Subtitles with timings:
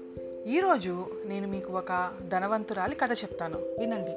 [0.47, 3.59] ఈరోజు నేను మీకు ఒక ధనవంతురాలి కథ చెప్తాను.
[3.79, 4.11] వినండి.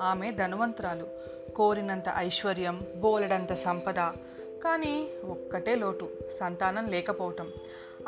[0.00, 1.06] ఆమె ధనవంతురాలు.
[1.52, 4.12] కోరినంత ఐశ్వర్యం బోలెడంత సంపద
[4.64, 6.08] కానీ ఒక్కటే లోటు
[6.40, 7.52] సంతానం లేకపోవటం.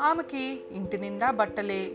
[0.01, 1.91] ఆమెకి ఇంటి నిండా బట్టలే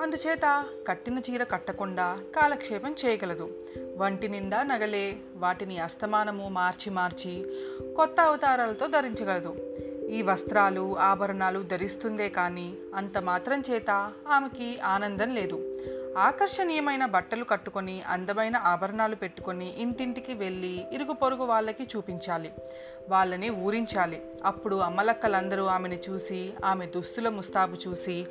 [0.00, 3.54] అందుచేత కట్టిన చీర కట్టకుండా కాలక్షేపం చేయగలదు.
[3.96, 7.46] వంటి నిండా నగలే వాటిని అస్తమానము మార్చి మార్చి
[7.96, 9.56] కొత్త అవతారాలతో ధరించగలదు.
[10.06, 15.69] ఈ వస్త్రాలు ఆభరణాలు ధరిస్తుందే కానీ అంత మాత్రం చేత ఆమెకి ఆనందం లేదు.
[16.18, 22.52] ఆకర్షణీయమైన బట్టలు కట్టుకొని అందమైన ఆభరణాలు పెట్టుకొని ఇంటింటికి వెళ్ళి ఇరుగు పొరుగు వాళ్ళకి చూపించాలి.
[23.08, 24.22] వాళ్ళని ఊరించాలి.
[24.44, 28.26] అప్పుడు అమ్మలక్కలందరూ ఆమెను చూసి ఆమె దుస్తుల ముస్తాబు చూసి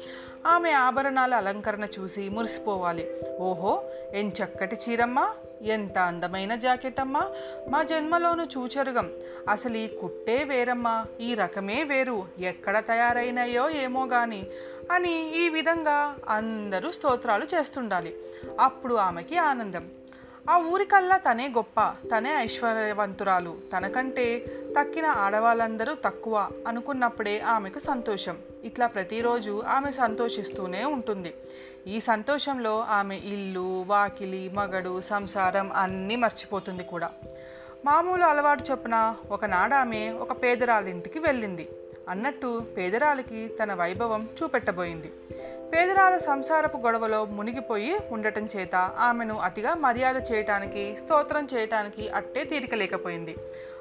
[0.48, 3.12] ఆమె ఆభరణాల అలంకరణ చూసి మురిసిపోవాలి.
[3.40, 3.84] ఓహో
[4.14, 7.28] ఎంచక్కటి చీరమ్మా ఎంత అందమైన జాకెట్ అమ్మా
[7.70, 9.12] మా జన్మలోను చూచరుగం.
[9.50, 14.46] అసలు ఈ కుట్టే వేరమ్మా ఈ రకమే వేరు ఎక్కడ తయారైనాయో ఏమో గాని
[14.92, 18.16] అని ఈ విధంగా అందరూ స్తోత్రాలు చేస్తుండాలి.
[18.60, 19.88] అప్పుడు ఆమెకి ఆనందం.
[20.50, 23.58] ఆ ఊరికల్లా తనే గొప్ప తనే ఐశ్వర్యవంతురాలు.
[23.78, 24.46] తనకంటే
[24.80, 28.38] తక్కిన ఆడవాళ్ళందరూ తక్కువ అనుకున్నప్పుడే ఆమెకు సంతోషం.
[28.64, 31.34] ఇట్లా ప్రతిరోజు ఆమె సంతోషిస్తూనే ఉంటుంది.
[31.88, 37.12] ఈ సంతోషంలో ఆమె ఇల్లు వాకిలి మగడు సంసారం అన్నీ మర్చిపోతుంది కూడా.
[37.86, 41.70] మామూలు అలవాటు చొప్పున ఒకనాడు ఆమె ఒక పేదరాలింటికి వెళ్ళింది.
[42.10, 45.12] అన్నట్టు పేదరాలికి తన వైభవం చూపెట్టబోయింది.
[45.74, 53.36] పేదరాల సంసారపు గొడవలో మునిగిపోయి ఉండటం చేత ఆమెను అతిగా మర్యాద చేయటానికి స్తోత్రం చేయటానికి అట్టే తీరిక లేకపోయింది.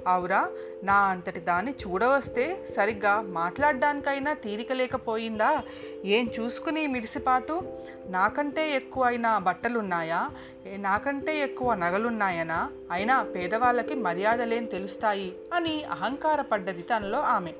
[0.06, 0.49] అవురా
[0.84, 5.62] నా అంతటి దాన్ని చూడవస్తే సరిగ్గా మాట్లాడడానికైనా తీరిక లేకపోయిందా?
[6.05, 7.79] ఏం చూసుకుని మిడిసిపాటు?
[8.06, 10.31] నాకంటే అయినా బట్టలున్నాయా?
[10.77, 12.71] నాకంటే ఎక్కువ నగలున్నాయనా?
[12.93, 17.53] అయినా పేదవాళ్ళకి మర్యాదలేం తెలుస్తాయి అని అహంకారపడ్డది తనలో ఆమె.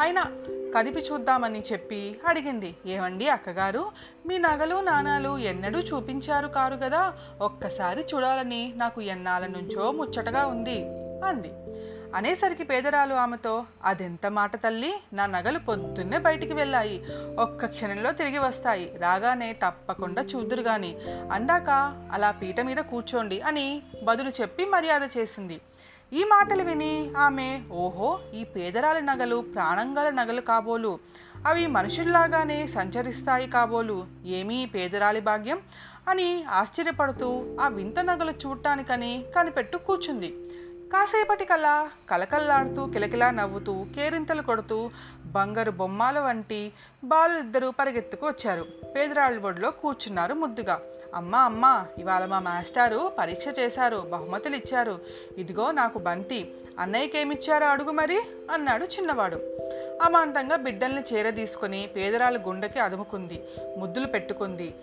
[0.00, 0.24] అయినా
[0.76, 2.74] కదిపి చూద్దామని చెప్పి అడిగింది.
[2.86, 3.90] ఏమండి అక్కగారు?
[4.26, 10.84] మీ నగలు నాణాలు ఎన్నడూ చూపించారు కారు కదా ఒక్కసారి చూడాలని నాకు ఎన్నాళ్ళ నుంచో ముచ్చటగా ఉంది
[11.24, 11.52] అంది.
[12.14, 14.94] అనేసరికి పేదరాలు ఆమెతో అదెంత మాట తల్లి?
[15.12, 17.04] నా నగలు పొద్దున్నే బయటికి వెళ్ళాయి.
[17.38, 18.96] ఒక్క క్షణంలో తిరిగి వస్తాయి.
[18.98, 20.96] రాగానే తప్పకుండా చూద్దురు గాని.
[21.32, 21.70] అందాక
[22.12, 25.60] అలా పీట మీద కూర్చోండి అని బదులు చెప్పి మర్యాద చేసింది.
[26.12, 30.98] ఈ మాటలు విని ఆమె ఓహో ఈ పేదరాలి నగలు ప్రాణంగల నగలు కాబోలు.
[31.46, 34.06] అవి మనుషుల్లాగానే సంచరిస్తాయి కాబోలు.
[34.26, 35.58] ఏమీ పేదరాలి భాగ్యం?
[36.08, 40.49] అని ఆశ్చర్యపడుతూ ఆ వింత నగలు చూడటానికని కనిపెట్టు కూర్చుంది.
[40.92, 44.90] కాసేపటికల్లా కలకల్లాడుతూ కిలకిలా నవ్వుతూ కేరింతలు కొడుతూ
[45.26, 46.72] బంగారు బొమ్మాల వంటి
[47.04, 48.66] బాలులిద్దరూ పరిగెత్తుకు వచ్చారు.
[48.96, 50.80] పేదరాళ్ళ ఒడిలో కూర్చున్నారు ముద్దుగా.
[51.14, 54.98] అమ్మా అమ్మ ఇవాళ మా మాస్టారు పరీక్ష చేశారు బహుమతులు ఇచ్చారు.
[55.38, 56.54] ఇదిగో నాకు బంతి.
[56.78, 59.36] అన్నయ్యకేమిచ్చారో అడుగు మరి అన్నాడు చిన్నవాడు.
[60.02, 63.44] అమాంతంగా బిడ్డల్ని చేరదీసుకొని పేదరాలు గుండెకి అదుముకుంది
[63.78, 64.74] ముద్దులు పెట్టుకుంది.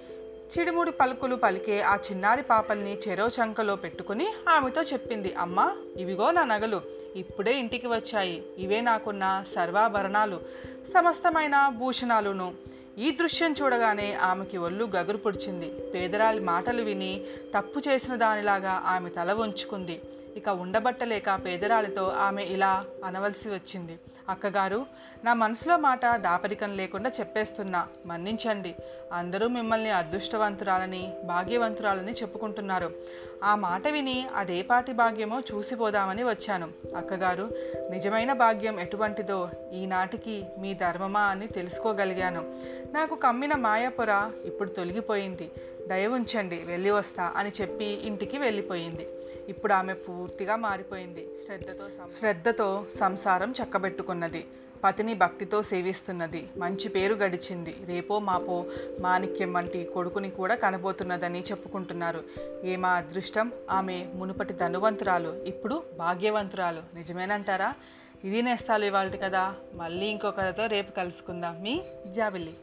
[0.48, 6.82] చిడిముడి పలుకులు పలికే ఆ చిన్నారి పాపల్ని చెరో చంకలో పెట్టుకుని ఆమెతో చెప్పింది అమ్మా ఇవిగో నా నగలు.
[7.16, 8.44] ఇప్పుడే ఇంటికి వచ్చాయి.
[8.58, 10.42] ఇవే నాకున్న సర్వాభరణాలు.
[10.94, 12.54] సమస్తమైన భూషణాలును.
[12.98, 15.70] ఈ దృశ్యం చూడగానే ఆమెకి ఒళ్ళు గగురు పొడిచింది.
[15.94, 17.22] పేదరాలి మాటలు విని
[17.58, 20.02] తప్పు చేసిన దానిలాగా ఆమె తల వంచుకుంది.
[20.38, 24.00] ఇక ఉండబట్టలేక పేదరాలితో ఆమె ఇలా అనవలసి వచ్చింది.
[24.30, 24.86] అక్కగారు
[25.24, 27.88] నా మనసులో మాట దాపరికం లేకుండా చెప్పేస్తున్నా.
[28.06, 28.76] మన్నించండి.
[29.14, 32.92] అందరూ మిమ్మల్ని అదృష్టవంతురాలని భాగ్యవంతురాలని చెప్పుకుంటున్నారు.
[33.44, 36.70] ఆ మాట విని అదేపాటి భాగ్యమో చూసిపోదామని వచ్చాను.
[36.98, 37.50] అక్కగారు
[37.90, 42.62] నిజమైన భాగ్యం ఎటువంటిదో ఈనాటికి మీ ధర్మమా అని తెలుసుకోగలిగాను.
[42.94, 45.52] నాకు కమ్మిన మాయాపొర ఇప్పుడు తొలగిపోయింది.
[45.88, 49.08] దయ ఉంచండి వెళ్ళి వస్తా అని చెప్పి ఇంటికి వెళ్ళిపోయింది.
[49.48, 51.28] ఇప్పుడు ఆమె పూర్తిగా మారిపోయింది.
[51.46, 54.46] శ్రద్ధతో సం- శ్రద్ధతో సంసారం చక్కబెట్టుకున్నది.
[54.84, 56.50] పతిని భక్తితో సేవిస్తున్నది.
[56.58, 57.76] మంచి పేరు గడిచింది.
[57.86, 58.66] రేపో మాపో
[59.00, 62.24] మాణిక్యం వంటి కొడుకుని కూడా కనబోతున్నదని చెప్పుకుంటున్నారు.
[62.64, 63.52] ఏమా అదృష్టం?
[63.70, 66.96] ఆమె మునుపటి ధనువంతురాలు ఇప్పుడు భాగ్యవంతురాలు.
[66.96, 67.74] నిజమేనంటారా?
[68.24, 71.62] ఇది నేస్తాలు ఇవాళ కదా మళ్ళీ ఇంకో కథతో రేపు కలుసుకుందాం.
[71.62, 72.54] మీ జాబిల్లి